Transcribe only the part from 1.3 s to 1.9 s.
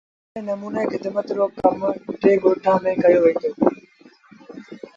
رو ڪم با